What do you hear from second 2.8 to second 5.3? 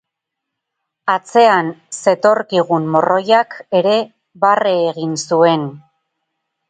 morroiak ere barre egin